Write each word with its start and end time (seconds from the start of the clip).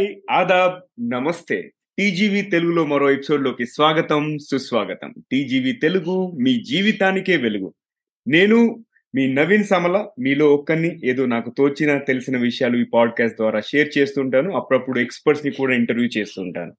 Hi 0.00 0.16
Aadab 0.30 1.10
నమస్తే. 1.12 1.72
TGV 1.98 2.42
తెలుగులో 2.42 2.86
మరో 2.86 3.10
ఎపిసోడ్లోకి 3.10 3.66
స్వాగతం 3.66 4.38
సుస్వాగతం. 4.38 5.14
టీజీవీ 5.30 5.72
తెలుగు 5.72 6.30
మీ 6.42 6.62
జీవితానికే 6.64 7.36
వెలుగు. 7.36 7.74
నేను 8.28 8.84
మీ 9.14 9.32
నవీన్ 9.32 9.64
సమల 9.64 10.08
మీలో 10.18 10.54
ఒక్కరిని 10.54 11.00
ఏదో 11.04 11.26
నాకు 11.26 11.54
తోచిన 11.58 11.98
తెలిసిన 11.98 12.38
విషయాలు 12.38 12.76
ఈ 12.76 12.84
పాడ్కాస్ట్ 12.84 13.36
ద్వారా 13.36 13.60
షేర్ 13.60 13.98
చేస్తుంటాను. 13.98 14.56
అప్పుడప్పుడు 14.56 15.00
ఎక్స్పర్ట్స్ని 15.00 15.52
కూడా 15.52 15.74
ఇంటర్వ్యూ 15.74 16.08
చేస్తుంటాను. 16.16 16.76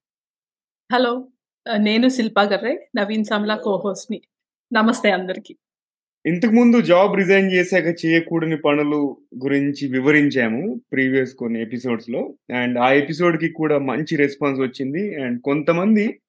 హలో 0.92 1.28
నేను 1.76 2.08
శిల్పా 2.08 2.42
గర్రే 2.42 2.88
నవీన్ 2.96 3.24
సమల 3.24 3.54
కోహోస్ట్ని. 3.54 4.22
నమస్తే 4.72 5.10
అందరికి. 5.10 5.56
ఇంతకు 6.26 6.50
ముందు 6.50 6.80
జాబ్ 6.80 7.16
రిజైన్ 7.16 7.52
చేశాక 7.52 7.86
చేయకూడని 8.04 8.56
పనులు 8.56 9.16
గురించి 9.44 9.88
వివరించాము 9.88 10.80
ప్రీవియస్ 10.92 11.32
కొన్ని 11.34 11.62
ఎపిసోడ్స్లో. 11.62 12.34
అండ్ 12.54 12.78
ఆ 12.78 12.92
ఎపిసోడ్కి 12.92 13.48
కూడా 13.48 13.78
మంచి 13.78 14.16
రెస్పాన్స్ 14.16 14.60
వచ్చింది. 14.60 15.02
అండ్ 15.22 15.40
కొంతమంది 15.40 16.20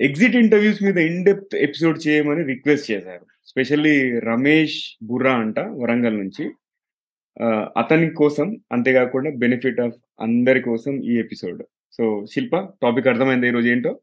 ఎగ్జిట్ 0.00 0.36
ఇంటర్వ్యూస్ 0.36 0.82
మీద 0.82 0.98
ఇన్ 0.98 1.24
డెప్త్ 1.24 1.56
ఎపిసోడ్ 1.56 1.98
చేయమని 2.08 2.42
రిక్వెస్ట్ 2.44 2.90
చేశారు. 2.90 3.26
స్పెషల్లీ 3.46 4.20
రమేష్ 4.20 4.78
బుర్రా 5.02 5.32
అంట 5.32 5.60
వరంగల్ 5.60 6.18
నుంచి. 6.18 6.50
అతని 7.76 8.10
కోసం 8.10 8.56
అంతేకాకుండా 8.72 9.30
బెనిఫిట్ 9.36 9.80
ఆఫ్ 9.80 9.94
అందరి 10.20 10.60
కోసం 10.60 10.92
ఈ 11.02 11.18
ఎపిసోడ్ 11.18 11.62
సో 11.92 12.26
శిల్ప 12.32 12.56
టాపిక్ 12.82 13.08
అర్థమైంది 13.08 13.48
ఈ 13.48 13.50
రోజు 13.50 13.68
ఏంటో 13.68 14.00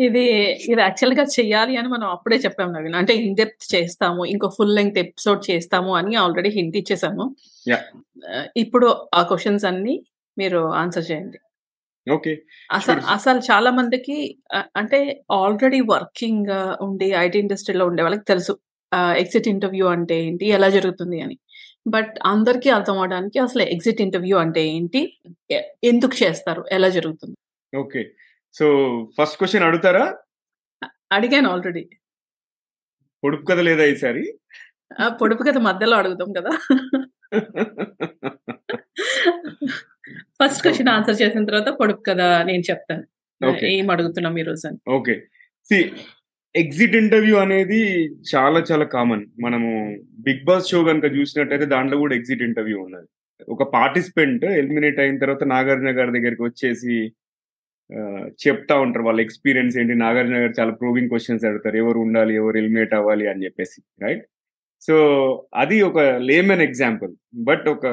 ఇది 0.00 0.22
ఇది 0.64 0.80
యాక్చువల్గా 0.80 1.24
చెయ్యాలి 1.34 1.74
అని 1.76 1.88
మనం 1.88 2.06
అప్పుడే 2.08 2.36
చెప్పాం 2.36 2.68
నవీన్. 2.72 2.94
అంటే 2.94 3.14
ఇన్ 3.20 3.36
డెప్త్ 3.36 3.66
చేస్తాము 3.74 4.22
ఇంకో 4.26 4.48
ఫుల్ 4.48 4.74
లెంగ్త్ 4.76 4.98
ఎపిసోడ్ 4.98 5.42
చేస్తాము 5.50 5.92
అని 5.94 6.14
ఆల్రెడీ 6.16 6.50
హింట్ 6.50 6.76
ఇచ్చేసాము. 6.76 7.24
ఆ, 7.66 8.40
ఇప్పుడు 8.56 8.88
ఆ 9.14 9.22
క్వశ్చన్స్ 9.22 9.64
అన్ని 9.64 9.94
మీరు 10.36 10.60
ఆన్సర్ 10.74 11.08
చేయండి. 11.10 11.38
ఓకే 12.06 12.32
అసలు. 12.70 13.00
అసలు 13.08 13.40
చాలా 13.50 13.70
మందికి 13.70 14.16
ఆ, 14.54 14.60
అంటే 14.76 15.00
ఆల్రెడీ 15.32 15.80
వర్కింగ్ 15.90 16.50
ఉండి 16.80 17.08
ఐటీ 17.24 17.38
ఇండస్ట్రీలో 17.38 17.86
ఉండే 17.86 18.02
వాళ్ళకి 18.02 18.24
తెలుసు 18.24 18.54
ఎగ్జిట్ 19.18 19.48
ఇంటర్వ్యూ 19.48 19.86
అంటే 19.86 20.14
ఏంటి 20.24 20.46
ఎలా 20.50 20.68
జరుగుతుంది 20.68 21.18
అని. 21.20 21.36
బట్ 21.86 22.14
అందరికీ 22.24 22.68
అర్థం 22.70 22.96
అవడానికి 22.98 23.38
అసలు 23.38 23.62
ఎగ్జిట్ 23.74 24.00
ఇంటర్వ్యూ 24.00 24.36
అంటే 24.36 24.62
ఏంటి 24.70 25.00
ఎందుకు 25.84 26.14
చేస్తారు 26.22 26.62
ఎలా 26.72 26.88
జరుగుతుంది? 26.88 27.36
ఓకే 27.72 28.02
సో 28.54 28.66
ఫస్ట్ 29.18 29.38
క్వశ్చన్ 29.38 29.62
అడుగుతారా? 29.62 30.04
అడిగాను 31.12 31.48
ఆల్రెడీ 31.50 31.82
పొడుపు 33.22 33.44
కథ 33.46 33.60
లేదా 33.60 33.84
ఈసారి? 33.84 34.24
ఆ 35.00 35.08
పొడుపు 35.08 35.42
కథ 35.42 35.58
మధ్యలో 35.58 35.96
అడుగుతాం 35.96 36.30
కదా. 36.38 36.52
ఫస్ట్ 40.38 40.62
క్వశ్చన్ 40.62 40.88
ఆన్సర్ 40.88 41.20
చేసిన 41.22 41.44
తర్వాత 41.44 41.68
పొడుపు 41.80 42.02
కథ 42.06 42.20
నేను 42.50 42.62
చెప్తాను. 42.70 43.04
Okay. 43.40 43.68
ఏం 43.68 43.90
అడుగుతున్నాం 43.90 44.34
ఈ 44.38 44.42
రోజు 44.42 44.64
అని. 44.68 44.78
ఓకే 44.90 45.14
సి 45.68 45.76
ఎగ్జిట్ 46.54 46.96
ఇంటర్వ్యూ 46.96 47.36
అనేది 47.36 47.80
చాలా 48.34 48.60
చాలా 48.60 48.84
కామన్ 48.84 49.24
మనము 49.44 49.70
బిగ్ 50.22 50.44
బాస్ 50.44 50.70
షో 50.70 50.78
కనుక 50.84 51.04
చూసినట్టయితే 51.16 51.66
దాంట్లో 51.66 51.98
కూడా 51.98 52.14
ఎగ్జిట్ 52.14 52.42
ఇంటర్వ్యూ 52.42 52.78
ఉన్నది. 52.82 53.08
ఒక 53.48 53.62
పార్టిసిపెంట్ 53.72 54.44
ఎలిమినేట్ 54.44 54.98
అయిన 54.98 55.18
తర్వాత 55.18 55.44
నాగార్జున 55.44 55.92
గారి 55.98 56.12
దగ్గరికి 56.18 56.42
వచ్చేసి 56.42 56.96
చెప్తా 58.48 58.78
ఉంటారు. 58.78 59.04
వాళ్ళ 59.04 59.20
ఎక్స్పీరియన్స్ 59.20 59.78
ఏంటి? 59.78 59.94
నాగార్జున 59.94 60.36
గారు 60.36 60.52
చాలా 60.60 60.70
ప్రూవింగ్ 60.70 61.08
క్వశ్చన్స్ 61.08 61.44
అడుగుతారు. 61.44 61.76
ఎవరు 61.76 61.98
ఉండాలి? 61.98 62.34
ఎవరు 62.34 62.56
ఎలిమినేట్ 62.56 62.94
అవ్వాలి? 62.94 63.30
అని 63.30 63.44
చెప్పేసి 63.44 63.82
రైట్? 64.02 64.26
సో 64.80 64.96
అది 65.54 65.82
ఒక 65.82 65.98
లేమన్ 65.98 66.62
ఎగ్జాంపుల్ 66.62 67.14
బట్ 67.34 67.68
ఒక 67.68 67.86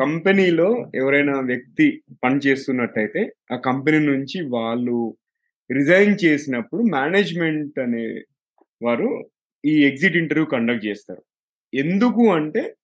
కంపెనీలో 0.00 0.90
ఎవరైనా 0.94 1.40
వ్యక్తి 1.40 2.02
పని 2.24 2.40
చేస్తున్నట్టయితే 2.46 3.32
ఆ 3.52 3.56
కంపెనీ 3.56 3.98
నుంచి 3.98 4.48
వాళ్ళు 4.48 5.16
రిజైన్ 5.72 6.16
చేసినప్పుడు 6.24 6.82
మేనేజ్మెంట్ 6.82 7.78
అనే 7.78 8.22
వారు 8.82 9.30
ఈ 9.64 9.84
ఎగ్జిట్ 9.86 10.16
ఇంటర్వ్యూ 10.16 10.46
కండక్ట్ 10.46 10.86
చేస్తారు. 10.86 11.22
ఎందుకు 11.74 12.32
అంటే 12.32 12.74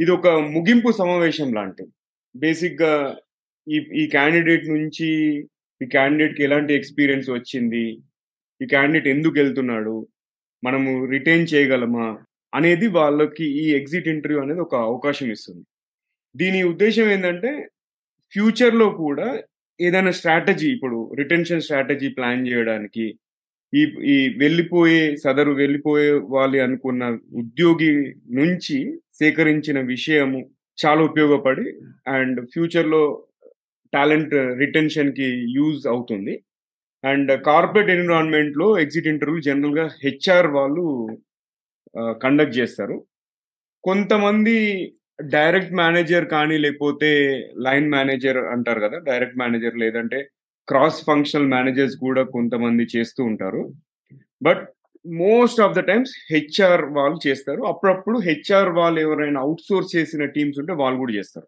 ఇది 0.00 0.10
ఒక 0.10 0.28
ముగింపు 0.28 0.92
సమావేశం 0.92 1.52
లాంటిది. 1.52 1.90
బేసిక్గా 2.36 3.16
ఈ 3.68 3.86
ఈ 3.94 4.06
క్యాండిడేట్ 4.06 4.68
నుంచి 4.68 5.40
ఈ 5.84 5.86
క్యాండిడేట్కి 5.94 6.42
ఎలాంటి 6.46 6.72
ఎక్స్పీరియన్స్ 6.78 7.28
వచ్చింది? 7.30 7.84
ఈ 8.60 8.66
క్యాండిడేట్ 8.74 9.08
ఎందుకు 9.14 9.36
వెళ్తున్నాడు? 9.40 9.94
మనము 10.62 10.90
రిటైన్ 11.14 11.46
చేయగలమా? 11.52 12.06
అనేది 12.52 12.86
వాళ్ళకి 12.98 13.46
ఈ 13.62 13.64
ఎగ్జిట్ 13.78 14.08
ఇంటర్వ్యూ 14.12 14.40
అనేది 14.42 14.60
ఒక 14.60 14.76
అవకాశం 14.88 15.28
ఇస్తుంది. 15.36 15.64
దీని 16.34 16.60
ఉద్దేశం 16.72 17.06
ఏంటంటే 17.14 17.50
ఫ్యూచర్లో 18.32 18.86
కూడా 19.02 19.28
ఏదైనా 19.80 20.12
స్ట్రాటజీ 20.20 20.66
ఇప్పుడు 20.74 20.98
రిటెన్షన్ 21.20 21.64
స్ట్రాటజీ 21.66 22.08
ప్లాన్ 22.08 22.42
చేయడానికి 22.46 23.06
ఈ 23.72 23.82
ఈ 24.14 24.16
వెళ్ళిపోయే 24.36 25.02
సదరు 25.16 25.52
వెళ్ళిపోయే 25.52 26.10
వాళ్ళు 26.34 26.58
అనుకున్న 26.58 27.04
ఉద్యోగి 27.42 27.90
నుంచి 28.40 28.78
సేకరించిన 29.20 29.78
విషయము 29.86 30.40
చాలా 30.78 31.02
ఉపయోగపడి 31.02 31.66
అండ్ 32.16 32.40
ఫ్యూచర్లో 32.52 33.02
టాలెంట్ 33.94 34.34
రిటెన్షన్కి 34.62 35.28
యూజ్ 35.56 35.82
అవుతుంది. 35.92 36.34
అండ్ 37.04 37.30
కార్పొరేట్ 37.48 37.90
ఎన్విరాన్మెంట్లో 37.94 38.66
ఎగ్జిట్ 38.82 39.08
ఇంటర్వ్యూ 39.12 39.40
జనరల్గా 39.48 39.86
హెచ్ఆర్ 40.04 40.48
వాళ్ళు 40.58 40.84
కండక్ట్ 42.24 42.58
చేస్తారు. 42.60 42.96
కొంతమంది 43.84 44.54
డైరెక్ట్ 45.34 45.74
మేనేజర్ 45.80 46.26
కానీ 46.34 46.56
లేకపోతే 46.64 47.10
లైన్ 47.66 47.88
మేనేజర్ 47.96 48.38
అంటారు 48.54 48.80
కదా 48.84 48.98
డైరెక్ట్ 49.08 49.40
మేనేజర్ 49.42 49.76
లేదంటే 49.82 50.20
క్రాస్ 50.68 51.00
ఫంక్షనల్ 51.08 51.52
మేనేజర్స్ 51.54 51.96
కూడా 52.06 52.22
కొంతమంది 52.36 52.84
చేస్తూ 52.94 53.20
ఉంటారు. 53.30 53.62
But 54.46 54.62
most 55.04 55.60
of 55.64 55.74
the 55.78 55.80
times 55.90 56.12
HR 56.32 56.84
వాళ్ళు 56.98 57.18
చేస్తారు. 57.26 57.60
అప్పుడప్పుడు 57.70 58.18
హెచ్ఆర్ 58.28 58.70
వాళ్ళు 58.78 58.98
ఎవరైనా 59.06 59.40
అవుట్సోర్స్ 59.46 59.90
చేసిన 59.96 60.24
టీమ్స్ 60.36 60.58
ఉంటే 60.62 60.74
వాళ్ళు 60.82 60.98
కూడా 61.02 61.14
చేస్తారు. 61.18 61.46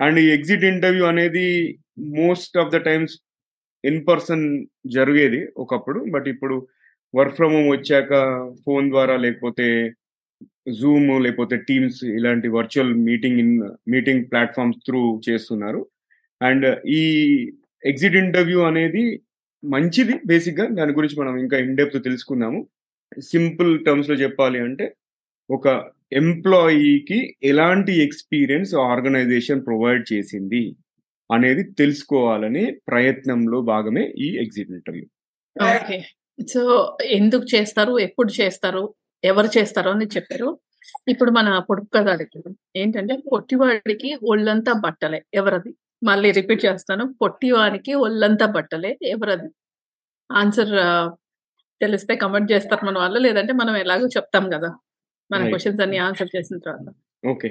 అండ్ 0.00 0.18
ఈ 0.18 0.26
ఎగ్జిట్ 0.28 0.64
ఇంటర్వ్యూ 0.64 1.04
అనేది 1.04 1.46
most 2.20 2.56
of 2.58 2.72
the 2.72 2.78
times 2.88 3.14
in 3.84 4.00
person 4.08 4.44
జరిగేది 4.86 5.40
ఒకప్పుడు 5.56 6.00
బట్ 6.14 6.28
ఇప్పుడు 6.28 6.56
వర్క్ 7.14 7.36
ఫ్రమ్ 7.36 7.54
హోమ్ 7.54 7.70
వచ్చాక 7.70 8.12
ఫోన్ 8.64 8.90
ద్వారా 8.90 9.16
లేకపోతే 9.16 9.66
జూమ్ 10.80 11.22
లేకపోతే 11.24 11.56
టీమ్స్ 11.68 12.04
ఇలాంటి 12.04 12.48
virtual 12.48 12.94
meeting 13.08 13.38
in 13.38 13.54
meeting 13.88 14.24
platforms 14.30 14.80
through 14.86 15.20
చేస్తున్నారు. 15.28 15.80
అండ్ 16.40 16.66
ఈ 16.98 17.02
ఎగ్జిట్ 17.84 18.16
ఇంటర్వ్యూ 18.16 18.60
అనేది 18.60 19.04
మంచిది 19.62 20.14
బేసిక్గా 20.26 20.66
దాని 20.78 20.92
గురించి 20.92 21.16
మనం 21.20 21.34
ఇంకా 21.38 21.56
ఇన్ 21.58 21.76
డెప్త్ 21.76 22.04
తెలుసుకుందాము. 22.04 22.60
సింపుల్ 23.32 23.84
టర్మ్స్లో 23.84 24.16
చెప్పాలి 24.16 24.58
అంటే 24.58 24.86
ఒక 25.50 25.68
ఎంప్లాయీకి 26.12 27.36
ఎలాంటి 27.42 28.04
ఎక్స్పీరియన్స్ 28.04 28.74
ఆర్గనైజేషన్ 28.74 29.66
ప్రొవైడ్ 29.66 30.12
చేసింది 30.12 30.76
అనేది 31.32 31.62
తెలుసుకోవాలనే 31.72 32.78
ప్రయత్నంలో 32.88 33.60
భాగమే 33.60 34.12
ఈ 34.18 34.36
ఎగ్జిట్ 34.36 34.70
ఇంటర్వ్యూ 34.70 35.06
సో 36.48 36.96
ఎందుకు 37.02 37.44
చేస్తారు? 37.54 37.98
ఎప్పుడు 37.98 38.42
చేస్తారు? 38.42 38.94
ఎవరు 39.24 39.58
చేస్తారు? 39.58 39.90
అని 39.90 40.06
చెప్పారు. 40.06 40.58
ఇప్పుడు 41.08 41.30
మన 41.30 41.58
పొడుపు 41.58 41.88
కథ 41.94 42.08
అడుగుతాం 42.08 42.56
ఏంటంటే 42.76 43.16
పొట్టివాడికి 43.32 44.18
ఒళ్ళంతా 44.22 44.72
బట్టలే 44.72 45.22
ఎవరది? 45.34 45.74
మళ్ళీ 46.04 46.30
రిపీట్ 46.30 46.66
చేస్తాను. 46.66 47.14
పొట్టివానికి 47.22 47.94
ఒళ్ళంతా 47.94 48.46
బట్టలే 48.46 48.98
ఎవరది? 49.02 49.48
ఆన్సర్ 50.32 50.72
తెలిస్తే 51.80 52.16
కమెంట్ 52.16 52.52
చేస్తారు 52.52 52.86
మన 52.86 52.98
వాళ్ళు. 52.98 53.18
లేదంటే 53.18 53.52
మనం 53.52 53.76
ఎలాగో 53.76 54.06
చెప్తాం 54.06 54.50
కదా. 54.50 54.70
మన. 55.30 55.42
క్వశ్చన్స్ 55.52 55.80
అన్ని 55.84 55.98
ఆన్సర్ 56.06 56.30
చేసిన 56.36 56.58
తర్వాత. 56.66 56.88
ఓకే 57.32 57.50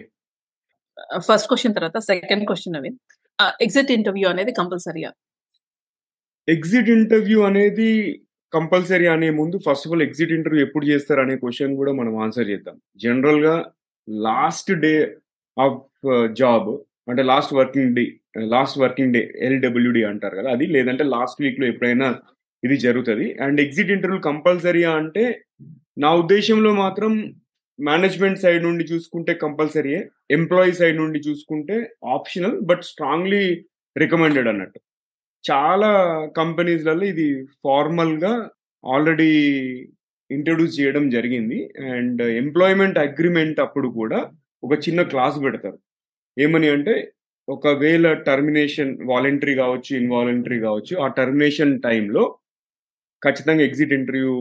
ఫస్ట్ 1.28 1.48
క్వశ్చన్ 1.52 1.76
తర్వాత 1.78 1.98
సెకండ్ 2.10 2.44
క్వశ్చన్ 2.50 2.78
అవి. 2.80 2.92
ఎగ్జిట్ 3.66 3.92
ఇంటర్వ్యూ 3.98 4.28
అనేది 4.34 4.52
కంపల్సరీగా 4.60 5.12
ఎగ్జిట్ 6.48 6.90
ఇంటర్వ్యూ 6.98 7.40
అనేది 7.50 7.90
కంపల్సరీ 8.54 9.08
అనే 9.14 9.30
ముందు 9.40 9.58
first 9.66 9.86
of 9.88 9.94
all 9.96 10.06
exit 10.06 10.34
interview 10.36 10.62
ఎప్పుడు 10.66 10.86
చేస్తారు 10.90 11.22
అనే 11.26 11.36
క్వశ్చన్ 11.44 11.74
కూడా 11.80 11.92
మనం 12.00 12.14
ఆన్సర్ 12.26 12.50
చేద్దాం. 12.52 12.76
జనరల్గా 13.04 13.56
లాస్ట్ 14.08 14.72
డే 14.84 14.94
ఆఫ్ 15.58 15.82
జాబ్ 16.42 16.70
అంటే 17.12 17.24
last 17.32 17.54
working 17.60 17.96
day 17.98 18.04
last 18.54 18.78
working 18.84 19.14
day 19.16 19.22
LWD 19.48 20.02
అంటారు 20.12 20.36
కదా 20.40 20.50
అది 20.56 20.66
లేదంటే 20.76 21.04
లాస్ట్ 21.16 21.42
వీక్లో 21.44 21.66
ఎప్పుడైనా 21.72 22.08
ఇది 22.64 22.78
జరుగుతుంది. 22.86 23.28
అండ్ 23.46 23.60
ఎగ్జిట్ 23.66 23.94
ఇంటర్వ్యూ 23.96 24.20
కంపల్సరీ 24.30 24.84
అంటే 25.00 25.26
నా 26.04 26.12
ఉద్దేశంలో 26.24 26.72
మాత్రం 26.84 27.12
మేనేజ్మెంట్ 27.80 28.40
సైడ్ 28.40 28.64
నుండి 28.64 28.84
చూసుకుంటే 28.84 29.34
కంపల్సరీ 29.34 30.04
ఎంప్లాయీ 30.32 30.72
సైడ్ 30.72 30.98
నుండి 30.98 31.20
చూసుకుంటే 31.20 31.90
ఆప్షనల్ 32.06 32.62
బట్ 32.62 32.84
స్ట్రాంగ్లీ 32.84 33.66
రికమెండెడ్ 33.98 34.48
అన్నట్టు. 34.48 34.80
చాలా 35.52 35.92
కంపెనీస్లలో 36.38 37.06
ఇది 37.06 37.46
ఫార్మల్గా 37.64 38.50
ఆల్రెడీ 38.86 39.32
ఇంట్రడ్యూస్ 40.32 40.80
చేయడం 40.80 41.10
జరిగింది. 41.10 41.74
అండ్ 41.80 42.22
ఎంప్లాయ్మెంట్ 42.22 42.98
అగ్రిమెంట్ 42.98 43.60
అప్పుడు 43.60 43.88
కూడా 43.88 44.32
ఒక 44.64 44.74
చిన్న 44.90 45.02
క్లాస్ 45.02 45.44
పెడతారు. 45.44 45.80
ఏమని 46.40 46.70
అంటే 46.70 47.12
ఒకవేళ 47.50 48.14
టర్మినేషన్ 48.14 48.98
వాలంటరీ 49.08 49.56
కావచ్చు 49.56 49.98
ఇన్వాలంటరీ 49.98 50.60
కావచ్చు 50.60 50.98
ఆ 50.98 51.08
టర్మినేషన్ 51.08 51.82
టైంలో 51.82 52.40
ఖచ్చితంగా 53.26 53.64
ఎగ్జిట్ 53.68 53.96
ఇంటర్వ్యూ 53.98 54.34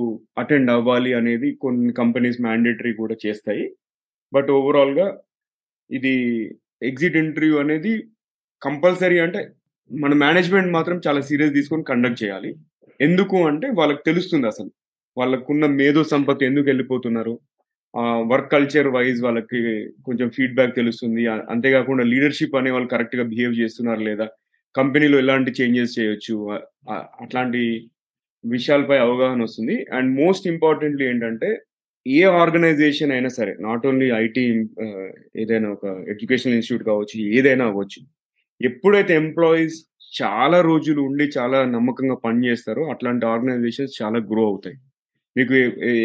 అటెండ్ 0.43 0.71
అవ్వాలి 0.77 1.13
అనేది 1.21 1.49
కొన్ని 1.65 1.93
కంపెనీస్ 2.01 2.39
మ్యాండేటరీ 2.47 2.93
కూడా 3.03 3.17
చేస్తాయి. 3.25 3.65
బట్ 4.33 4.51
ఓవరాల్గా 4.59 5.07
ఇది 5.91 6.15
ఎగ్జిట్ 6.91 7.17
ఇంటర్వ్యూ 7.23 7.57
అనేది 7.65 7.93
కంపల్సరీ 8.63 9.19
అంటే 9.25 9.41
మన 9.91 10.13
మేనేజ్మెంట్ 10.25 10.71
మాత్రం 10.77 10.99
చాలా 11.07 11.21
సీరియస్ 11.29 11.57
తీసుకొని 11.57 11.85
కండక్ట్ 11.91 12.23
చేయాలి. 12.25 12.51
ఎందుకు 13.01 13.37
అంటే 13.51 13.67
వాళ్ళకి 13.79 14.03
తెలుస్తుంది 14.09 14.47
అసలు. 14.53 14.71
వాళ్ళకున్న 15.17 15.65
మేధో 15.81 16.03
సంపత్తి 16.15 16.45
ఎందుకు 16.51 16.67
వెళ్ళిపోతున్నారు? 16.71 17.35
వర్క్ 18.31 18.51
కల్చర్ 18.55 18.89
వైజ్ 18.95 19.19
వాళ్ళకి 19.25 19.61
కొంచెం 20.07 20.29
ఫీడ్బ్యాక్ 20.37 20.73
తెలుస్తుంది. 20.79 21.23
అంతేకాకుండా 21.53 22.05
లీడర్షిప్ 22.13 22.57
అనే 22.61 22.71
వాళ్ళు 22.75 22.89
కరెక్ట్గా 22.95 23.25
బిహేవ్ 23.33 23.55
చేస్తున్నారు 23.61 24.03
లేదా? 24.09 24.27
కంపెనీలో 24.75 25.17
ఎలాంటి 25.25 25.51
చేంజెస్ 25.59 25.93
చేయొచ్చు? 25.99 26.37
అట్లాంటి 27.25 27.63
విషయాలపై 28.53 28.97
అవగాహన 29.07 29.41
వస్తుంది. 29.47 29.77
అండ్ 29.97 30.11
మోస్ట్ 30.23 30.47
ఇంపార్టెంట్లీ 30.53 31.05
ఏంటంటే 31.13 31.49
ఏ 32.07 32.23
ఆర్గనైజేషన్ 32.43 33.13
అయినా 33.13 33.31
సరే 33.39 33.53
నాట్ 33.67 33.85
ఓన్లీ 33.91 34.09
ఐటీ 34.25 34.45
ఏదైనా 35.43 35.69
ఒక 35.77 35.85
ఎడ్యుకేషనల్ 36.13 36.57
ఇన్స్టిట్యూట్ 36.59 36.85
కావచ్చు 36.91 37.17
ఏదైనా 37.39 37.67
అవ్వచ్చు. 37.71 38.01
ఎప్పుడైతే 38.61 39.13
ఎంప్లాయీస్ 39.23 39.79
చాలా 40.21 40.59
రోజులు 40.61 41.01
ఉండి 41.09 41.25
చాలా 41.37 41.59
నమ్మకంగా 41.77 42.17
పనిచేస్తారో 42.27 42.83
అట్లాంటి 42.93 43.25
ఆర్గనైజేషన్స్ 43.27 43.95
చాలా 44.03 44.19
గ్రో 44.33 44.45
అవుతాయి. 44.51 44.77
మీకు 45.37 45.55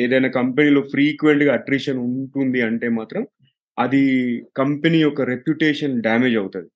ఏదైనా 0.03 0.29
కంపెనీలో 0.39 0.81
ఫ్రీక్వెంట్గా 0.93 1.51
అట్రిషన్ 1.59 1.99
ఉంటుంది 2.07 2.61
అంటే 2.69 2.87
మాత్రం 2.99 3.23
అది 3.77 4.03
కంపెనీ 4.61 4.99
యొక్క 5.01 5.21
రెప్యుటేషన్ 5.33 6.01
డ్యామేజ్ 6.07 6.37
అవుతుంది. 6.37 6.69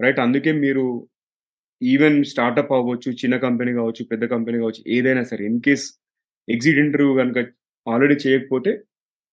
రైట్? 0.00 0.20
అందుకే 0.26 0.52
మీరు 0.64 0.84
ఈవెన్ 1.82 2.24
స్టార్ట్అప్ 2.24 2.72
అవ్వచ్చు 2.72 3.12
చిన్న 3.12 3.36
కంపెనీ 3.36 3.72
కావచ్చు 3.72 4.04
పెద్ద 4.04 4.24
కంపెనీ 4.24 4.58
కావచ్చు 4.58 4.82
ఏదైనా 4.86 5.22
సరే 5.22 5.46
ఇన్ 5.46 5.60
కేస్ 5.60 5.86
ఎగ్జిట్ 6.48 6.78
ఇంటర్వ్యూ 6.78 7.14
కనుక 7.14 7.38
ఆల్రెడీ 7.88 8.14
చేయకపోతే 8.14 8.72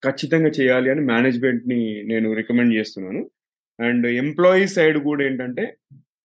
ఖచ్చితంగా 0.03 0.49
చేయాలి 0.49 0.89
అని 0.89 1.01
మేనేజ్మెంట్ని 1.01 2.03
నేను 2.03 2.33
రికమెండ్ 2.33 2.75
చేస్తున్నాను. 2.75 3.29
అండ్ 3.79 4.07
ఎంప్లాయీ 4.07 4.67
సైడ్ 4.67 4.97
కూడా 4.97 5.23
ఏంటంటే 5.23 5.77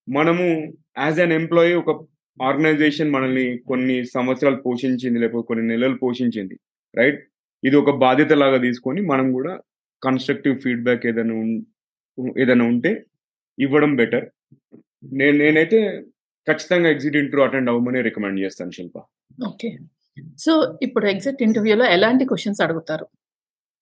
మనము 0.09 0.45
యాజ్ 0.99 1.21
అన్ 1.21 1.33
ఎంప్లాయీ 1.33 1.73
ఒక 1.73 1.91
ఆర్గనైజేషన్ 2.41 3.11
మనల్ని 3.11 3.59
కొన్ని 3.59 4.05
సంవత్సరాలు 4.07 4.57
పోషించింది 4.57 5.19
లేకపోతే 5.19 5.47
కొన్ని 5.47 5.67
నెలలు 5.67 5.95
పోషించింది 5.95 6.57
రైట్ 6.95 7.21
ఇది 7.65 7.77
ఒక 7.77 7.91
బాధ్యత 7.97 8.33
లాగా 8.33 8.59
తీసుకొని 8.59 9.01
మనం 9.03 9.33
కూడా 9.33 9.61
కన్స్ట్రక్టివ్ 10.03 10.59
ఫీడ్బ్యాక్ 10.59 11.07
ఏదైనా 11.07 11.37
ఏదైనా 12.43 12.65
ఉంటే 12.65 13.05
ఇవ్వడం 13.59 13.97
బెటర్ 13.97 14.27
నేను 15.02 15.38
నేనైతే 15.38 16.02
ఖచ్చితంగా 16.48 16.90
ఎగ్జిట్ 16.90 17.16
ఇంటర్వ్యూ 17.16 17.46
అటెండ్ 17.48 17.70
అవ్వమని 17.70 18.02
రికమెండ్ 18.02 18.40
చేస్తాను 18.40 18.70
శిల్ప. 18.70 18.98
ఓకే. 19.46 19.78
సో 20.38 20.78
ఇప్పుడు 20.82 21.06
ఎగ్జిట్ 21.06 21.43
ఇంటర్వ్యూలో 21.43 21.84
ఎలాంటి 21.84 22.25
క్వశ్చన్స్ 22.25 22.60
అడుగుతారు? 22.60 23.06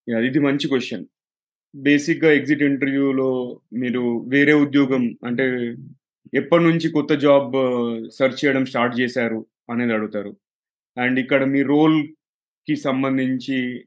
ఇది 0.09 0.39
మంచి 0.39 0.69
క్వశ్చన్ 0.69 1.05
బేసిక్గా 1.77 2.33
ఎగ్జిట్ 2.33 2.63
ఇంటర్వ్యూలో 2.63 3.61
మీరు 3.73 4.25
వేరే 4.29 4.53
ఉద్యోగం 4.53 5.17
అంటే 5.25 5.77
ఎప్పటి 6.35 6.65
నుంచి 6.65 6.91
కొత్త 6.91 7.13
జాబ్ 7.15 7.53
సెర్చ్ 8.17 8.45
చేయడం 8.45 8.65
స్టార్ట్ 8.65 9.01
చేశారు 9.01 9.47
అనేది 9.71 9.93
అడుగుతారు. 9.93 10.37
అండ్ 10.99 11.19
ఇక్కడ 11.21 11.45
మీ 11.45 11.63
రోల్కి 11.63 12.77
సంబంధించి 12.77 13.85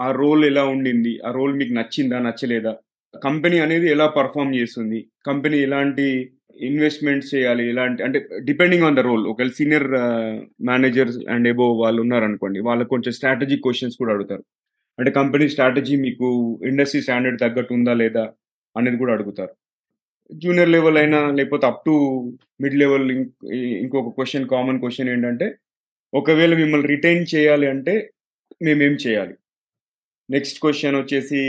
ఆ 0.00 0.10
రోల్ 0.10 0.44
ఎలా 0.44 0.64
ఉండింది? 0.64 1.20
ఆ 1.26 1.30
రోల్ 1.30 1.54
మీకు 1.54 1.72
నచ్చిందా 1.72 2.18
నచ్చలేదా? 2.18 2.76
కంపెనీ 3.24 3.58
అనేది 3.58 3.90
ఎలా 3.90 4.06
పర్ఫామ్ 4.06 4.54
చేస్తుంది? 4.54 5.08
కంపెనీ 5.26 5.58
ఎలాంటి 5.58 6.32
ఇన్వెస్ట్మెంట్స్ 6.68 7.34
చేయాలి 7.34 7.68
ఇలాంటి 7.70 8.02
అంటే 8.02 8.28
డిపెండింగ్ 8.44 8.82
ఆన్ 8.82 8.96
ద 8.96 8.98
రోల్ 8.98 9.26
ఒకవేళ 9.26 9.50
సీనియర్ 9.50 9.86
మేనేజర్స్ 10.70 11.18
అండ్ 11.30 11.48
ఎబో 11.48 11.66
వాళ్ళు 11.72 12.02
ఉన్నారనుకోండి 12.02 12.60
వాళ్ళకి 12.60 12.88
కొంచెం 12.88 13.12
స్ట్రాటజిక్ 13.12 13.62
క్వశ్చన్స్ 13.62 13.96
కూడా 13.96 14.12
అడుగుతారు. 14.12 14.44
అంటే 14.98 15.10
కంపెనీ 15.10 15.48
స్ట్రాటజీ 15.48 15.96
మీకు 15.96 16.60
ఇండస్ట్రీ 16.66 17.00
స్టాండర్డ్ 17.02 17.40
తగ్గట్టు 17.40 17.74
ఉందా 17.74 17.94
లేదా 17.94 18.32
అనేది 18.76 18.96
కూడా 18.96 19.12
అడుగుతారు. 19.12 19.52
జూనియర్ 20.32 20.68
లెవెల్ 20.68 20.98
అయినా 20.98 21.30
లేకపోతే 21.30 21.66
అప్ 21.66 21.84
టు 21.86 21.94
మిడ్ 22.60 22.74
లెవెల్ 22.74 23.10
ఇంకొక 23.82 24.08
క్వశ్చన్ 24.08 24.48
కామన్ 24.48 24.80
క్వశ్చన్ 24.80 25.08
ఏంటంటే 25.08 25.54
ఒకవేళ 26.14 26.54
మిమ్మల్ని 26.54 26.88
రిటైన్ 26.88 27.24
చేయాలి 27.34 27.66
అంటే 27.66 28.10
మేమేం 28.62 28.92
చేయాలి? 29.06 29.34
నెక్స్ట్ 30.30 30.60
క్వశ్చన్ 30.60 30.96
వచ్చేసి 30.96 31.40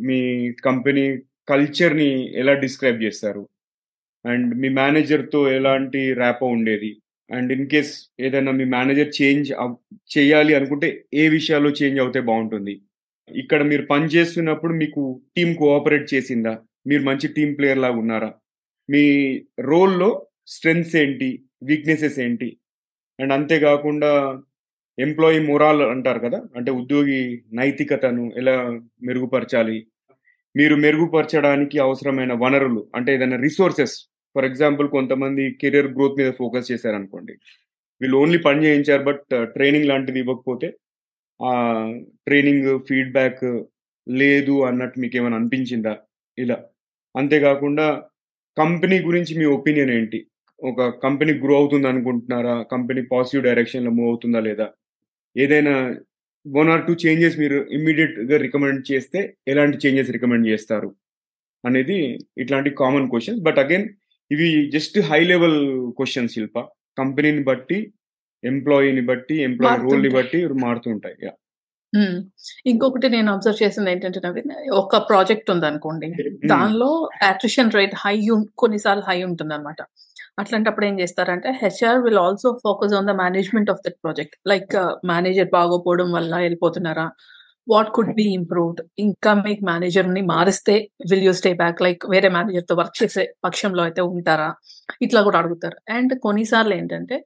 మీ 0.00 0.52
కంపెనీ 0.52 1.16
కల్చర్ని 1.48 2.38
ఎలా 2.38 2.54
డిస్క్రైబ్ 2.54 3.02
చేస్తారు? 3.02 3.48
అండ్ 4.26 4.54
మీ 4.54 4.68
మేనేజర్తో 4.68 5.52
ఎలాంటి 5.52 6.12
ర్యాపో 6.12 6.46
ఉండేది? 6.46 6.96
అండ్ 7.30 7.52
ఇన్ 7.52 7.66
కేస్ 7.66 8.08
ఏదైనా 8.20 8.52
మీ 8.52 8.64
మేనేజర్ 8.64 9.22
చేంజ్ 9.22 9.52
చేయాలి 10.18 10.54
అనుకుంటే 10.54 11.04
ఏ 11.14 11.28
విషయాల్లో 11.28 11.70
చేంజ్ 11.70 12.00
అవుతే 12.00 12.20
బాగుంటుంది? 12.20 12.80
ఇక్కడ 13.30 13.62
మీరు 13.62 13.82
పని 13.82 14.04
చేస్తున్నప్పుడు 14.04 14.72
మీకు 14.72 15.22
టీం 15.36 15.54
కోఆపరేట్ 15.54 16.14
చేసిందా? 16.14 16.58
మీరు 16.86 17.02
మంచి 17.02 17.28
టీం 17.28 17.54
ప్లేయర్ 17.54 17.78
లాగా 17.78 17.94
ఉన్నారా? 17.94 18.32
మీ 18.90 19.04
రోల్లో 19.60 20.26
స్ట్రెంగ్స్ 20.46 20.96
ఏంటి? 20.96 21.42
వీక్నెసెస్ 21.62 22.18
ఏంటి? 22.18 22.56
అండ్ 23.20 23.32
అంతేకాకుండా 23.32 24.42
ఎంప్లాయీ 24.98 25.38
మొరాల్ 25.46 25.82
అంటారు 25.82 26.18
కదా? 26.18 26.42
అంటే 26.56 26.70
ఉద్యోగి 26.70 27.42
నైతికతను 27.52 28.32
ఎలా 28.36 28.80
మెరుగుపరచాలి? 29.02 29.86
మీరు 30.56 30.74
మెరుగుపరచడానికి 30.74 31.78
అవసరమైన 31.78 32.32
వనరులు 32.32 32.86
అంటే 32.94 33.14
ఏదైనా 33.14 33.36
రిసోర్సెస్ 33.36 34.11
ఫర్ 34.36 34.46
ఎగ్జాంపుల్ 34.50 34.86
కొంతమంది 34.88 35.44
కెరియర్ 35.62 35.90
గ్రోత్ 35.96 36.18
మీద 36.20 36.30
ఫోకస్ 36.40 36.70
చేశారనుకోండి. 36.72 37.34
వీళ్ళు 38.00 38.16
ఓన్లీ 38.22 38.38
పని 38.46 38.60
చేయించారు 38.66 39.02
బట్ 39.10 39.24
ట్రైనింగ్ 39.54 39.86
uh, 39.86 39.90
లాంటిది 39.92 40.18
ఇవ్వకపోతే 40.22 40.68
ఆ 41.40 41.52
ట్రైనింగ్ 42.26 42.68
ఫీడ్బ్యాక్ 42.88 43.44
లేదు 44.06 44.54
అన్నట్టు 44.68 44.96
మీకు 45.00 45.16
ఏమైనా 45.16 45.36
అనిపించిందా? 45.40 45.94
ఇలా. 46.38 46.58
అంతేకాకుండా 47.14 47.86
కంపెనీ 48.56 48.96
గురించి 49.08 49.32
మీ 49.40 49.46
ఒపీనియన్ 49.56 49.92
ఏంటి? 49.98 50.20
ఒక 50.60 50.88
కంపెనీ 51.04 51.32
గ్రో 51.44 51.54
అవుతుంది 51.60 51.86
అనుకుంటున్నారా 51.92 52.54
కంపెనీ 52.72 53.02
పాజిటివ్ 53.12 53.44
డైరెక్షన్లో 53.48 53.90
మూవ్ 53.90 54.10
అవుతుందా 54.10 54.40
లేదా? 54.48 54.66
ఏదైనా 55.36 55.74
వన్ 56.46 56.70
ఆర్ 56.74 56.84
టూ 56.86 56.94
చేంజెస్ 57.04 57.36
మీరు 57.42 57.58
ఇమ్మీడియట్గా 57.76 58.36
రికమెండ్ 58.46 58.80
చేస్తే 58.92 59.20
ఎలాంటి 59.52 59.76
చేంజెస్ 59.84 60.12
రికమెండ్ 60.16 60.46
చేస్తారు? 60.52 60.90
అనేది 61.64 61.98
ఇట్లాంటి 62.42 62.70
కామన్ 62.82 63.08
క్వశ్చన్స్ 63.12 63.42
బట్ 63.48 63.58
అగైన్ 63.58 63.86
ఇవి 64.32 64.48
just 64.74 64.98
high 65.10 65.20
level 65.24 65.58
questions 65.98 66.34
Shilpa 66.34 66.58
కంపెనీని 66.98 67.44
బట్టి 67.50 67.78
ఎంప్లాయీని 68.44 69.04
బట్టి 69.10 69.34
ఎంప్లాయీ 69.42 69.78
రోల్ని 69.86 70.10
బట్టి 70.18 70.38
మారుతుంటాయి. 70.64 71.16
ఇంకొకటి 72.66 73.08
నేను 73.08 73.28
అబ్జర్వ్ 73.32 73.58
చేసింది 73.62 73.90
ఏంటంటే 73.90 74.20
నవీన్ 74.24 74.52
ఒక 74.74 74.96
ప్రాజెక్ట్ 75.08 75.50
ఉంది 75.50 75.66
అనుకోండి 75.66 76.08
దానిలో 76.46 76.90
అట్రిషన్ 77.22 77.74
రేట్ 77.78 77.96
హై 78.04 78.14
కొన్నిసార్లు 78.58 79.04
హై 79.08 79.18
ఉంటుంది 79.22 79.54
అనమాట 79.54 79.80
అట్లాంటప్పుడు 80.40 80.86
ఏం 80.86 80.96
చేస్తారంటే 81.00 81.48
HR 81.62 82.00
will 82.04 82.18
also 82.18 82.50
focus 82.64 82.94
on 82.94 83.08
the 83.08 83.14
management 83.22 83.70
of 83.70 83.82
that 83.86 83.98
project 84.04 84.36
like 84.48 84.74
manager 85.04 85.50
బాగోపోవడం 85.52 86.08
వల్ల 86.12 86.32
వెళ్ళిపోతున్నారా? 86.38 87.06
వాట్ 87.68 87.90
కుడ్ 87.96 88.12
బి 88.18 88.26
ఇంప్రూవ్డ్ 88.38 88.80
ఇంకా 89.04 89.30
మీకు 89.46 89.62
మేనేజర్ని 89.70 90.22
మారిస్తే 90.32 90.74
will 91.10 91.24
you 91.26 91.32
stay 91.40 91.50
back 91.62 91.80
like 91.86 92.02
వేరే 92.12 92.28
మేనేజర్తో 92.36 92.74
వర్క్ 92.80 92.96
చేసే 93.02 93.24
పక్షంలో 93.44 93.82
అయితే 93.88 94.02
ఉంటారా? 94.16 94.50
ఇట్లా 95.06 95.20
కూడా 95.28 95.38
అడుగుతారు. 95.42 95.76
అండ్ 95.96 96.12
కొన్నిసార్లు 96.26 96.74
ఏంటంటే 96.80 97.18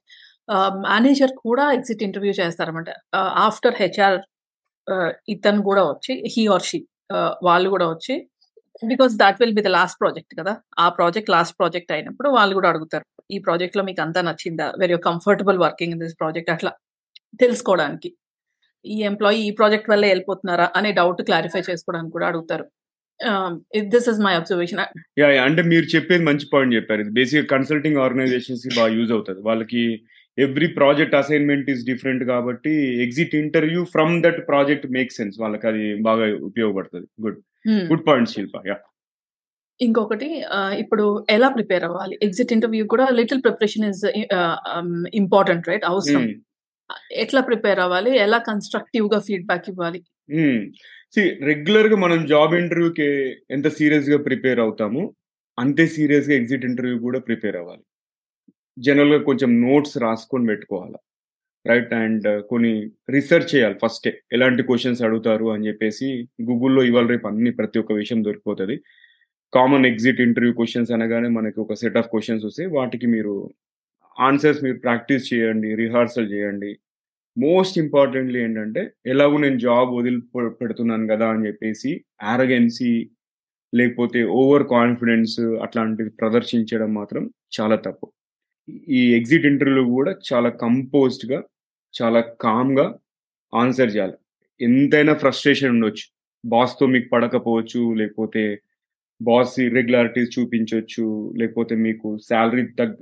మేనేజర్ 0.87 1.33
కూడా 1.45 1.63
ఎగ్జిట్ 1.77 2.03
ఇంటర్వ్యూ 2.07 2.33
చేస్తారన్నమాట. 2.41 2.89
ఆఫ్టర్ 3.47 3.75
హెచ్ఆర్ 3.81 4.17
ఇతను 5.33 5.61
కూడా 5.69 5.83
వచ్చి 5.91 6.13
హీ 6.33 6.43
ఆర్ 6.55 6.65
షీ 6.69 6.79
వాళ్ళు 7.47 7.67
కూడా 7.75 7.87
వచ్చి 7.93 8.15
because 8.91 9.13
that 9.23 9.37
will 9.41 9.55
be 9.59 9.63
the 9.67 9.69
last 9.77 9.97
project 10.01 10.33
కదా. 10.39 10.53
ఆ 10.83 10.85
ప్రాజెక్ట్ 10.97 11.29
లాస్ట్ 11.35 11.55
ప్రాజెక్ట్ 11.59 11.91
అయినప్పుడు 11.95 12.29
వాళ్ళు 12.37 12.53
కూడా 12.59 12.69
అడుగుతారు. 12.73 13.05
ఈ 13.35 13.37
ప్రాజెక్ట్లో 13.45 13.83
మీకు 13.89 14.01
అంతా 14.05 14.21
నచ్చిందా? 14.29 14.67
Very 14.83 14.97
comfortable 15.09 15.59
working 15.65 15.93
in 15.95 16.01
this 16.03 16.15
project 16.21 16.51
అట్లా 16.55 16.71
తెలుసుకోవడానికి. 17.43 18.09
ఈ 18.85 18.97
ఎంప్లాయీ 19.09 19.39
ఈ 19.47 19.51
ప్రాజెక్ట్ 19.59 19.89
వల్ల 19.91 20.03
వెళ్ళిపోతున్నారా 20.11 20.67
అనే 20.79 20.89
డౌట్ 20.99 21.21
క్లారిఫై 21.29 21.61
చేసుకోవడానికి 21.69 22.13
కూడా 22.17 22.27
అడుగుతారు. 22.31 22.65
This 23.93 24.07
is 24.11 24.19
my 24.25 24.33
observation 24.39 24.81
yeah 25.19 25.27
అంటే 25.45 25.61
మీరు 25.71 25.85
చెప్పేది 25.95 26.23
మంచి 26.29 26.45
పాయింట్ 26.53 26.75
చెప్పారు. 26.77 27.01
ఇది 27.05 27.13
బేసిక్ 27.19 27.49
కన్సల్టింగ్ 27.55 28.01
ఆర్గనైజేషన్స్కి 28.05 28.73
బాగా 28.79 28.91
యూజ్ 28.97 29.11
అవుతుంది. 29.15 29.41
వాళ్ళకి 29.49 29.83
every 30.45 30.67
project 30.79 31.15
assignment 31.21 31.69
is 31.73 31.81
different 31.89 32.23
కాబట్టి 32.31 32.73
exit 33.05 33.33
interview 33.43 33.81
from 33.93 34.13
that 34.25 34.39
project 34.51 34.85
make 34.97 35.15
sense 35.19 35.37
వాళ్ళకి 35.43 35.65
అది 35.71 35.85
బాగా 36.09 36.25
ఉపయోగపడుతుంది. 36.49 37.07
Good 37.25 37.39
good 37.91 38.05
point 38.09 38.31
Shilpa 38.35 38.61
yeah 38.71 38.77
ఇంకొకటి 39.79 40.27
ఇప్పుడు 40.81 41.03
ఎలా 41.33 41.47
ప్రిపేర్ 41.55 41.83
అవ్వాలి? 41.87 42.15
ఎగ్జిట్ 42.25 42.53
ఇంటర్వ్యూ 42.55 42.83
కూడా 42.93 43.05
little 43.19 43.41
preparation 43.45 43.85
is 43.89 44.03
important 45.21 45.67
right 45.71 45.85
అవసరం. 45.91 46.23
ఎట్లా 47.23 47.41
ప్రిపేర్ 47.41 47.79
అవ్వాలి 47.79 48.11
ఎలా 48.19 48.39
కన్స్ట్రక్టివ్గా 48.47 49.19
ఫీడ్బ్యాక్ 49.27 49.67
ఇవ్వాలి 49.71 49.99
సి 51.15 51.21
రెగ్యులర్గా 51.49 51.97
మనం 51.97 52.19
జాబ్ 52.31 52.53
ఇంటర్వ్యూకి 52.55 53.07
ఎంత 53.51 53.67
సీరియస్గా 53.77 54.17
ప్రిపేర్ 54.25 54.59
అవుతాము 54.59 55.01
అంతే 55.57 55.85
సీరియస్‌గా 55.93 56.35
ఎగ్జిట్ 56.39 56.65
ఇంటర్వ్యూ 56.65 56.97
కూడా 57.05 57.19
ప్రిపేర్ 57.27 57.57
అవ్వాలి. 57.61 57.83
జనరల్‌గా 58.77 59.19
కొంచెం 59.29 59.51
నోట్స్ 59.63 59.95
రాసుకొని 60.03 60.47
పెట్టుకోవాలి 60.51 60.97
రైట్. 61.65 61.93
అండ్ 62.01 62.27
కొన్ని 62.51 62.73
రీసెర్చ్ 63.15 63.49
చేయాలి 63.53 63.77
ఫస్టే. 63.83 64.11
ఎలాంటి 64.35 64.63
క్వశ్చన్స్ 64.69 65.01
అడుగుతారు 65.07 65.47
అని 65.55 65.67
చెప్పేసి 65.69 66.07
గూగుల్‌లో 66.49 66.83
ఇవాళ 66.89 67.07
రేపు 67.13 67.27
అన్ని 67.31 67.51
ప్రతి 67.59 67.79
ఒక్క 67.83 67.93
విషయం 68.01 68.21
దొరికిపోతుంది 68.27 68.77
కామన్ 69.53 69.87
ఎగ్జిట్ 69.91 70.21
ఇంటర్వ్యూ 70.27 70.53
క్వశ్చన్స్ 70.59 70.91
అనగానే 70.97 71.29
మనకి 71.37 71.59
ఒక 71.65 71.75
సెట్ 71.81 71.99
ఆఫ్ 72.01 72.09
క్వశ్చన్స్ 72.13 72.45
వస్తాయి. 72.49 72.69
వాటికి 72.77 73.07
మీరు 73.15 73.35
ఆన్సర్స్ 74.17 74.61
మీరు 74.63 74.77
ప్రాక్టీస్ 74.83 75.25
చేయండి. 75.31 75.69
రిహార్సల్ 75.81 76.29
చేయండి. 76.33 76.71
మోస్ట్ 77.37 77.77
ఇంపార్టెంట్‌లీ 77.83 78.39
ఏంటంటే 78.45 78.81
ఎలాగో 79.13 79.37
నేను 79.39 79.59
జాబ్ 79.65 79.91
వదిలి 79.97 80.21
పెడుతున్నాను 80.61 81.07
కదా 81.13 81.27
అని 81.33 81.47
చెప్పేసి 81.47 81.91
ఆరగెన్సీ 82.31 82.93
లేకపోతే 83.73 84.19
ఓవర్ 84.39 84.65
కాన్ఫిడెన్స్ 84.73 85.35
అట్లాంటివి 85.65 86.11
ప్రదర్శించడం 86.21 86.91
మాత్రం 86.93 87.23
చాలా 87.57 87.77
తప్పు. 87.87 88.07
ఈ 88.97 89.01
ఎగ్జిట్ 89.17 89.47
ఇంటర్వ్యూలో 89.51 89.85
కూడా 89.95 90.13
చాలా 90.29 90.49
కంపోజ్డ్‌గా, 90.63 91.39
చాలా 91.93 92.21
కామ్‌గా 92.45 92.87
ఆన్సర్ 93.53 93.93
చేయాలి. 93.95 94.17
ఎంతైనా 94.59 95.13
ఫ్రస్ట్రేషన్ 95.23 95.73
ఉండొచ్చు. 95.75 96.05
బాస్‌తో 96.43 96.85
మీకు 96.93 97.09
పడకపోవచ్చు. 97.13 97.81
లేకపోతే 98.01 98.43
బాస్ 99.21 99.55
ఇర్రెగ్యులారిటీస్ 99.65 100.35
చూపించవచ్చు 100.35 101.05
లేకపోతే 101.41 101.75
మీకు 101.85 102.07
శాలరీ 102.27 102.63
తగ్గ 102.79 102.97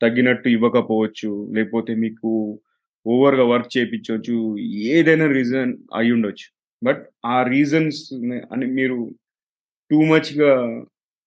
తగ్గినట్టు 0.00 0.48
ఇవ్వకపోవచ్చు. 0.48 1.30
లేకపోతే 1.56 1.94
మీకు 1.96 2.30
ఓవర్‌గా 3.06 3.44
వర్క్ 3.44 3.70
చేపించొచ్చు. 3.76 4.36
ఏదైనా 4.92 5.26
రీజన్ 5.32 5.70
అయ్యుండొచ్చు. 5.94 6.46
బట్ 6.82 7.02
ఆ 7.26 7.38
రీజన్స్ 7.50 8.00
అని 8.52 8.66
మీరు 8.78 8.98
టూ 9.90 9.98
మచ్‌గా 10.10 10.52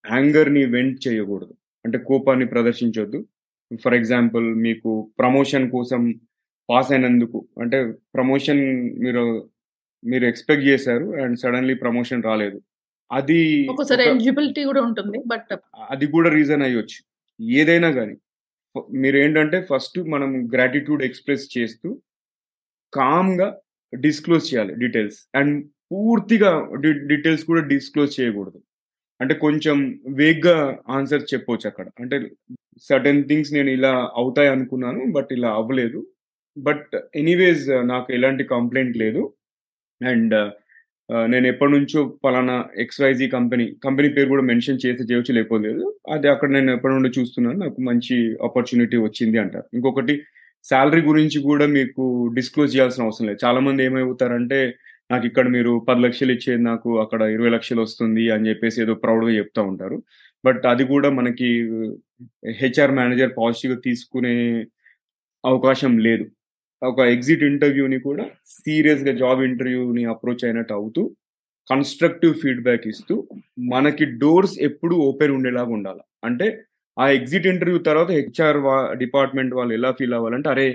యాంగర్‌ని 0.06 0.64
వెంట్ 0.76 1.00
చేయకూడదు. 1.08 1.54
అంటే 1.86 1.98
కోపాన్ని 2.10 2.48
ప్రదర్శించొద్దు. 2.48 3.20
ఫర్ 3.84 3.96
ఎగ్జాంపుల్ 3.96 4.48
మీకు 4.66 4.92
ప్రమోషన్ 5.20 5.66
కోసం 5.70 6.02
పాస్ 6.70 6.92
అయినందుకు 6.92 7.40
అంటే 7.62 7.78
ప్రమోషన్ 8.14 8.62
మీరు 9.00 9.24
మీరు 10.04 10.26
ఎక్స్‌పెక్ట్ 10.26 10.66
చేశారు. 10.68 11.08
అండ్ 11.22 11.36
సడెన్‌లీ 11.40 11.76
ప్రమోషన్ 11.84 12.24
రాలేదు. 12.24 12.58
అది 13.12 13.40
ఎలిజిబిలిటీ 14.08 14.62
కూడా 14.66 14.82
ఉంటుంది. 14.84 15.18
బట్ 15.28 15.52
అది 15.92 16.06
కూడా 16.16 16.30
రీజన్ 16.38 16.64
అయ్యొచ్చు. 16.68 17.00
ఏదైనా 17.58 17.90
గాని. 17.98 18.16
మీరు 18.76 18.86
మీరేంటంటే 19.04 19.58
ఫస్ట్ 19.70 19.98
మనం 20.14 20.30
గ్రాటిట్యూడ్ 20.54 21.02
ఎక్స్‌ప్రెస్ 21.08 21.46
చేస్తూ 21.56 21.90
కామ్‌గా 22.94 23.48
డిస్క్లోజ్ 23.94 24.46
చేయాలి 24.50 24.74
డీటెయిల్స్. 24.84 25.20
అండ్ 25.40 25.56
పూర్తిగా 25.92 26.52
డి 26.84 26.92
డీటెయిల్స్ 27.12 27.46
కూడా 27.50 27.62
డిస్క్లోజ్ 27.74 28.14
చేయకూడదు. 28.20 28.60
అంటే 29.20 29.34
కొంచెం 29.44 29.78
వేగ్‌గా 30.20 30.58
ఆన్సర్ 30.98 31.24
చెప్పవచ్చు 31.34 31.68
అక్కడ. 31.72 31.88
అంటే 32.02 32.18
సర్టెన్ 32.86 33.22
థింగ్స్ 33.30 33.52
నేను 33.58 33.72
ఇలా 33.78 33.94
అవుతాయి 34.16 34.52
అనుకున్నాను. 34.56 35.02
బట్ 35.18 35.32
ఇలా 35.38 35.52
అవ్వలేదు. 35.62 36.02
బట్ 36.58 36.92
ఎనీవేస్ 37.16 37.64
నాకు 37.94 38.10
ఎలాంటి 38.18 38.46
కంప్లైంట్ 38.56 38.98
లేదు. 39.04 39.24
అండ్ 40.02 40.36
నేను 41.10 41.32
నేను 41.34 41.48
ఎప్పటినుంచో 41.52 42.02
పలానా 42.24 42.54
ఎక్స్‌వైజీ 42.84 43.26
కంపెనీ, 43.34 43.66
కంపెనీ 43.84 44.10
పేరు 44.16 44.28
కూడా 44.30 44.44
మెన్షన్ 44.50 44.80
చేసి 44.84 45.04
చేయొచ్చు 45.10 45.32
లేకపోతే 45.38 45.64
లేదు. 45.68 45.84
అది 46.14 46.28
అక్కడ 46.34 46.50
నేను 46.56 46.72
ఎప్పటి 46.76 46.94
నుండి 46.96 47.10
చూస్తున్నాను. 47.18 47.58
నాకు 47.64 47.80
మంచి 47.90 48.16
ఆపర్చునిటీ 48.48 48.98
వచ్చింది 49.04 49.38
అంటారు. 49.44 49.68
ఇంకొకటి 49.74 50.14
శాలరీ 50.66 51.02
గురించి 51.08 51.38
కూడా 51.48 51.66
మీకు 51.76 52.04
డిస్క్లోజ్ 52.38 52.74
చేయాల్సిన 52.76 53.06
అవసరం 53.08 53.28
లేదు. 53.30 53.40
చాలామంది 53.44 53.82
ఏమైపోతారంటే 53.86 54.60
నాకు 55.10 55.26
ఇక్కడ 55.30 55.48
మీరు 55.56 55.72
పది 55.88 56.02
లక్షలు 56.06 56.32
ఇచ్చేది 56.36 56.62
నాకు 56.64 56.90
అక్కడ 57.04 57.22
ఇరవై 57.34 57.52
లక్షలు 57.56 57.82
వస్తుంది 57.86 58.24
అని 58.36 58.48
చెప్పేసి 58.50 58.78
ఏదో 58.84 58.94
ప్రౌడ్‌గా 59.04 59.34
చెప్తా 59.40 59.62
ఉంటారు. 59.72 59.98
బట్ 60.44 60.64
అది 60.72 60.84
కూడా 60.94 61.10
మనకి 61.20 61.50
హెచ్ఆర్ 62.62 62.96
మేనేజర్ 62.98 63.34
పాజిటివ్‌గా 63.38 63.80
తీసుకునే 63.88 64.36
అవకాశం 65.44 65.94
లేదు. 66.06 66.26
ఒక 66.84 67.00
ఎగ్జిట్ 67.14 67.44
ఇంటర్వ్యూని 67.48 67.98
కూడా 68.06 68.24
సీరియస్‌గా 68.58 69.14
జాబ్ 69.20 69.42
ఇంటర్వ్యూని 69.48 70.04
అప్రోచ్ 70.14 70.44
అయినట్టు 70.48 70.74
అవుతూ 70.78 71.02
కన్‌స్ట్రక్టివ్ 71.68 72.34
ఫీడ్‌బ్యాక్ 72.42 72.86
ఇస్తూ 72.92 73.16
మనకి 73.74 74.06
డోర్స్ 74.22 74.56
ఎప్పుడు 74.68 74.96
ఓపెన్ 75.08 75.34
ఉండేలాగా 75.38 75.72
ఉండాల. 75.78 76.00
అంటే 76.24 76.48
ఆ 76.98 77.06
ఎగ్జిట్ 77.18 77.48
ఇంటర్వ్యూ 77.52 77.80
తర్వాత 77.88 78.12
హెచ్ఆర్ 78.18 78.60
వా 78.66 78.76
డిపార్ట్‌మెంట్ 79.04 79.54
వాళ్ళు 79.58 79.74
ఎలా 79.78 79.92
ఫీల్ 80.00 80.16
అవ్వాలంటే 80.18 80.50
అరే! 80.50 80.68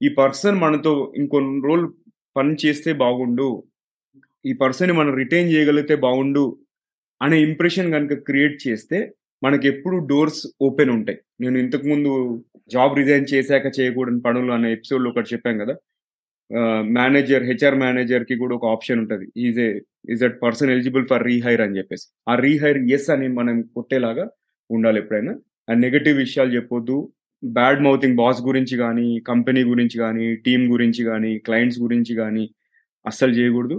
ఈ 0.00 0.08
పర్సన్ 0.18 0.58
మనతో 0.62 0.92
ఇంకొన్ని 1.20 1.60
రోజులు 1.68 1.88
పని 2.36 2.54
చేస్తే 2.62 2.90
బాగుండు. 3.02 3.48
ఈ 4.44 4.54
పర్సన్ 4.60 4.92
మనం 4.98 5.12
రిటైన్ 5.22 5.50
చేయగలిగితే 5.52 5.96
బాగుండు 6.04 6.44
అనే 7.20 7.36
ఇంప్రెషన్ 7.48 7.92
కనుక 7.94 8.14
క్రియేట్ 8.28 8.56
చేస్తే 8.66 8.98
మనకి 9.42 9.66
ఎప్పుడు 9.68 9.96
డోర్స్ 10.08 10.42
ఓపెన్ 10.60 10.90
ఉంటాయి. 10.90 11.18
నేను 11.40 11.56
ఇంతకు 11.58 11.86
ముందు 11.88 12.10
జాబ్ 12.70 12.94
రిజైన్ 12.98 13.26
చేశాక 13.32 13.66
చేయకూడని 13.78 14.20
పనులు 14.26 14.52
అనే 14.52 14.68
ఎపిసోడ్‌లో 14.76 15.08
ఒకటి 15.12 15.30
చెప్పాను 15.34 15.58
కదా! 15.62 15.74
మేనేజర్ 16.96 17.44
హెచ్ఆర్ 17.50 17.76
మేనేజర్‌కి 17.82 18.36
కూడా 18.42 18.54
ఒక 18.58 18.66
ఆప్షన్ 18.74 19.00
ఉంటుంది 19.02 19.26
is 19.46 19.58
a 19.60 19.68
is 20.12 20.22
that 20.24 20.36
person 20.42 20.72
eligible 20.74 21.06
for 21.10 21.24
rehire 21.28 21.62
అని 21.66 21.78
చెప్పేసి. 21.78 22.06
ఆ 22.28 22.34
రీహైర్ 22.44 22.80
ఎస్ 22.96 23.08
అని 23.14 23.28
మనం 23.38 23.56
కొట్టేలాగా 23.76 24.26
ఉండాలి 24.70 25.00
ఎప్పుడైనా. 25.02 25.34
అండ్ 25.68 25.82
నెగటివ్ 25.86 26.18
విషయాలు 26.18 26.52
చెప్పొద్దు. 26.56 26.96
బ్యాడ్ 27.42 27.80
మౌతింగ్ 27.82 28.18
బాస్ 28.18 28.40
గురించి 28.48 28.76
కానీ 28.78 29.08
కంపెనీ 29.28 29.62
గురించి 29.70 29.96
కానీ 30.00 30.26
టీం 30.46 30.62
గురించి 30.74 31.02
కానీ 31.10 31.32
క్లయింట్స్ 31.46 31.80
గురించి 31.80 32.14
కానీ 32.16 32.44
అస్సలు 33.04 33.34
చేయకూడదు. 33.38 33.78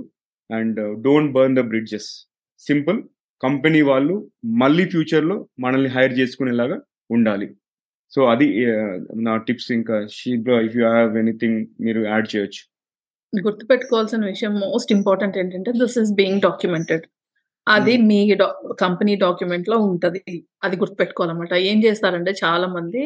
And 0.50 0.78
don't 1.06 1.34
burn 1.34 1.58
the 1.58 1.66
bridges. 1.72 2.10
Simple. 2.62 3.00
Company 3.42 3.82
వాళ్ళు 3.88 4.16
మళ్ళీ 4.62 4.86
ఫ్యూచర్‌లో 4.92 5.36
మనల్ని 5.60 5.92
హైర్ 5.96 6.14
చేసుకునేలాగా 6.20 6.78
ఉండాలి. 7.10 7.48
సో 8.12 8.22
అది 8.34 8.48
నా 9.24 9.34
టిప్స్ 9.48 9.72
ఇంకా 9.74 9.98
Sheeba 10.16 10.58
if 10.68 10.76
you 10.78 10.86
have 10.90 11.18
anything 11.24 11.58
మీరు 11.82 12.02
యాడ్ 12.08 12.28
చేయొచ్చు. 12.34 12.62
గుర్తుపెట్టుకోవాల్సిన 13.34 14.24
విషయం 14.28 14.54
మోస్ట్ 14.64 14.92
ఇంపార్టెంట్ 14.96 15.38
ఏంటంటే 15.38 15.72
దిస్ 15.80 15.98
ఈస్ 16.00 16.12
బీయింగ్ 16.20 16.42
డాక్యుమెంటెడ్. 16.44 17.04
అది 17.68 17.94
హ్మ్. 17.94 18.06
మీ 18.10 18.20
కంపెనీ 18.82 19.14
డాక్యుమెంట్‌లో 19.24 19.78
ఉంటది. 19.88 20.22
అది 20.64 20.76
గుర్తుపెట్టుకోవాలన్నమాట. 20.82 21.54
ఏం 21.70 21.78
చేస్తారంటే 21.86 22.32
చాలామంది 22.44 23.02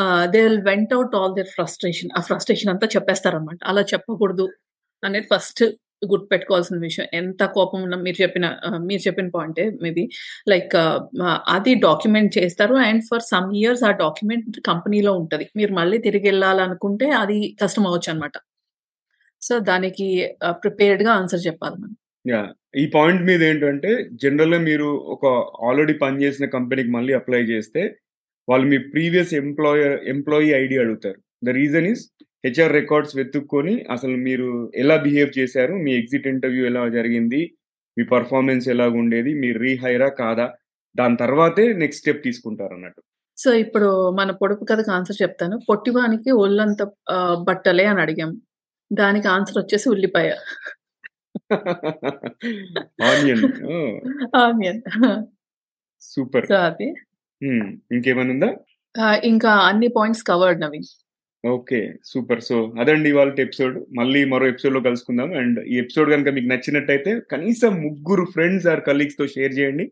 ఆహ్, 0.00 0.24
they 0.32 0.40
will 0.46 0.62
vent 0.68 0.94
out 0.98 1.16
all 1.18 1.34
their 1.38 1.50
frustration. 1.56 2.10
ఆ 2.18 2.22
ఫ్రస్ట్రేషన్ 2.28 2.72
అంతా 2.74 2.88
చెప్పేస్తారన్నమాట. 2.94 3.60
అలా 3.72 3.82
చెప్పకూడదు 3.92 4.46
అనేది 5.02 5.28
ఫస్ట్ 5.32 5.62
గుర్తుపెట్టుకోవాల్సిన 6.02 6.76
విషయం. 6.80 7.06
ఎంత 7.14 7.42
కోపం 7.54 7.80
ఉన్నా 7.82 7.96
మీరు 7.98 8.18
చెప్పిన 8.22 8.46
మీరు 8.86 9.02
చెప్పిన 9.06 9.28
పాయింటే 9.28 9.64
మేబీ 9.82 10.04
లైక్ 10.48 10.74
అది 11.48 11.74
డాక్యుమెంట్ 11.84 12.32
చేస్తారు. 12.38 12.76
అండ్ 12.86 13.02
ఫర్ 13.10 13.24
సమ్ 13.28 13.50
ఇయర్స్ 13.56 13.84
ఆ 13.84 13.92
డాక్యుమెంట్ 14.02 14.48
కంపెనీలో 14.66 15.12
ఉంటుంది 15.20 15.46
మీరు 15.56 15.74
మళ్ళీ 15.74 15.98
తిరిగి 16.06 16.28
వెళ్ళాలనుకుంటే 16.28 17.08
అది 17.22 17.38
కష్టం 17.62 17.86
అవ్వచ్చు 17.86 18.10
అనమాట 18.12 18.36
సో 19.42 19.54
దానికి 19.70 20.06
ప్రిపేర్డ్గా 20.62 21.12
ఆన్సర్ 21.14 21.46
చెప్పాలి 21.46 21.76
మనం. 21.82 21.96
ఈ 22.76 22.84
పాయింట్ 22.94 23.22
మీద 23.22 23.42
ఏంటంటే 23.42 23.90
జనరల్‌గా 24.22 24.60
మీరు 24.66 24.86
ఒక 25.14 25.24
ఆల్రెడీ 25.68 25.94
పనిచేసిన 26.02 26.46
కంపెనీకి 26.48 26.90
మళ్ళీ 26.90 27.12
అప్లై 27.18 27.42
చేస్తే 27.50 27.82
వాళ్ళు 28.48 28.66
మీ 28.68 28.78
ప్రీవియస్ 28.92 29.32
ఎంప్లాయర్ 29.40 29.96
ఎంప్లాయీ 30.08 30.50
ఐడి 30.54 30.76
అడుగుతారు. 30.78 31.18
The 31.44 31.50
reason 31.58 31.86
is 31.86 32.04
HR 32.44 32.72
records 32.72 33.16
వెతుక్కొని 33.16 33.84
అసలు 33.90 34.16
మీరు 34.16 34.72
ఎలా 34.74 34.96
బిహేవ్ 34.96 35.38
చేశారు? 35.38 35.74
మీ 35.74 35.92
ఎగ్జిట్ 35.92 36.26
ఇంటర్వ్యూ 36.26 36.66
ఎలా 36.66 36.88
జరిగింది? 36.88 37.56
మీ 37.98 38.04
పెర్ఫార్మన్స్ 38.04 38.68
ఎలాగుండేది? 38.68 39.34
మీరు 39.34 39.58
రీహైరా? 39.58 40.08
కాదా? 40.08 40.54
దాని 40.96 41.16
తర్వాతే 41.16 41.72
నెక్స్ట్ 41.72 42.00
స్టెప్ 42.00 42.24
తీసుకుంటారన్నట్టు. 42.24 43.02
సో 43.36 43.52
ఇప్పుడు 43.52 44.10
మన 44.10 44.30
పొడుపు 44.30 44.64
కథకు 44.64 44.90
ఆన్సర్ 44.90 45.22
చెప్తాను. 45.22 45.58
పొట్టివానికి 45.68 46.30
ఒళ్ళంత 46.30 46.90
బట్టలే 47.42 47.84
అని 47.84 48.00
అడిగాం. 48.00 48.40
దానికి 48.92 49.28
ఆన్సర్ 49.28 49.58
వచ్చేసి 49.58 49.88
ఉల్లిపాయ. 49.88 50.30
ఆనియన్. 53.04 53.44
ఆనియన్. 54.36 54.82
సూపర్. 56.00 56.52
అది. 56.52 56.94
ఇంకేమైనా 57.92 58.30
ఉందా? 58.30 58.56
ఇంకా 59.24 59.50
అన్ని 59.50 59.88
points 59.88 60.24
covered 60.24 60.60
Naveen. 60.60 61.01
Okay. 61.44 61.78
Super. 62.04 62.40
So 62.40 62.72
అదండి 62.80 63.08
ఇవాళ 63.08 63.32
ఎపిసోడ్. 63.38 63.84
మళ్ళీ 63.98 64.24
మరో 64.24 64.46
ఎపిసోడ్‌లో 64.46 64.80
కలుసుకుందాం. 64.80 65.32
అండ్ 65.36 65.64
ఈ 65.66 65.78
ఎపిసోడ్ 65.78 66.10
కనుక 66.10 66.28
మీకు 66.28 66.46
నచ్చినట్టయితే 66.46 67.20
కనీసం 67.30 67.72
ముగ్గురు 67.82 68.24
ఫ్రెండ్స్ 68.32 68.66
ఆర్ 68.66 68.80
కలీగ్స్‌తో 68.86 69.26
షేర్ 69.26 69.52
చేయండి. 69.58 69.86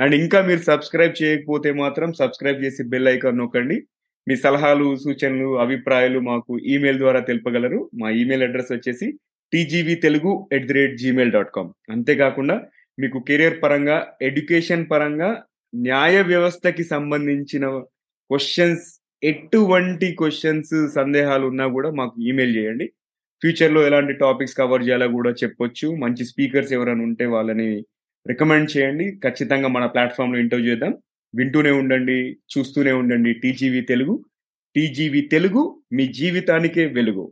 అండ్ 0.00 0.14
ఇంకా 0.14 0.42
మీరు 0.42 0.58
సబ్స్క్రైబ్ 0.60 1.22
చేయకపోతే 1.22 1.72
మాత్రం 1.72 2.12
సబ్స్క్రైబ్ 2.12 2.64
చేసి 2.64 2.82
బెల్ 2.84 3.08
ఐకాన్ 3.08 3.38
నొక్కండి. 3.38 3.76
మీ 4.26 4.36
సలహాలు, 4.36 4.96
సూచనలు, 4.96 5.58
అభిప్రాయాలు 5.58 6.20
మాకు 6.20 6.58
ఈమెయిల్ 6.66 6.98
ద్వారా 6.98 7.20
తెలుపగలరు. 7.20 7.90
మా 8.00 8.10
ఈమెయిల్ 8.10 8.42
అడ్రస్ 8.42 8.72
వచ్చేసి 8.72 9.08
TGV 9.52 9.94
Telugu 9.94 10.48
at 10.52 10.66
the 10.66 10.72
rate 10.72 10.96
Gmail 10.98 11.32
dot 11.32 11.50
com 11.54 11.70
అంతేకాకుండా 11.90 12.56
మీకు 12.98 13.24
కెరియర్ 13.28 13.62
పరంగా, 13.62 13.96
ఎడ్యుకేషన్ 14.22 14.86
పరంగా, 14.90 15.30
న్యాయ 15.74 16.22
వ్యవస్థకి 16.22 16.84
సంబంధించిన 16.84 17.64
క్వశ్చన్స్ 18.30 18.86
ఎటువంటి 19.24 20.08
క్వశ్చన్స్ 20.18 20.74
సందేహాలు 20.96 21.44
ఉన్నా 21.46 21.66
కూడా 21.68 21.90
మాకు 21.92 22.16
ఈమెయిల్ 22.28 22.54
చేయండి. 22.58 22.86
ఫ్యూచర్‌లో 23.42 23.80
ఎలాంటి 23.88 24.14
టాపిక్స్ 24.20 24.58
కవర్ 24.58 24.84
చేయాలో 24.86 25.08
కూడా 25.16 25.30
చెప్పొచ్చు. 25.42 25.86
మంచి 26.04 26.24
స్పీకర్స్ 26.30 26.72
ఎవరైనా 26.72 27.04
ఉంటే 27.08 27.26
వాళ్ళని 27.26 27.68
రికమెండ్ 28.26 28.68
చేయండి. 28.74 29.06
ఖచ్చితంగా 29.24 29.68
మన 29.76 29.86
ప్లాట్ఫామ్లో 29.94 30.38
ఇంటర్వ్యూ 30.44 30.70
చేద్దాం. 30.72 30.94
వింటూనే 31.34 31.72
ఉండండి 31.80 32.18
చూస్తూనే 32.54 32.92
ఉండండి 33.00 33.32
టీజీవీ 33.42 33.82
తెలుగు 33.92 34.14
టీజీవీ 34.76 35.20
తెలుగు 35.28 35.62
మీ 35.92 36.04
జీవితానికే 36.18 36.84
వెలుగు 36.96 37.24